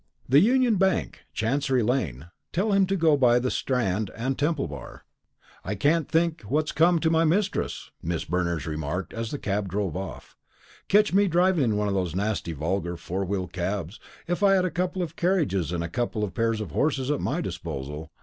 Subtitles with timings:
[0.27, 2.31] "The Union Bank, Chancery lane.
[2.51, 5.05] Tell him to go by the Strand and Temple bar."
[5.63, 9.95] "I can't think what's come to my mistress," Miss Berners remarked as the cab drove
[9.95, 10.35] off.
[10.87, 14.65] "Catch me driving in one of those nasty vulgar four wheel cabs, if I had
[14.65, 18.09] a couple of carriages and a couple of pairs of horses at my disposal.